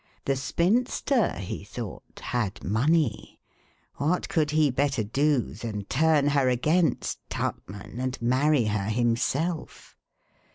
The 0.25 0.35
spinster, 0.35 1.33
he 1.37 1.63
thought, 1.63 2.21
had 2.23 2.63
money; 2.63 3.39
what 3.97 4.27
could 4.29 4.49
he 4.49 4.71
better 4.71 5.03
do 5.03 5.53
than 5.53 5.83
turn 5.85 6.29
her 6.29 6.49
against 6.49 7.19
Tupman, 7.29 7.99
and 7.99 8.19
marry 8.19 8.63
her 8.65 8.89
himself? 8.89 9.95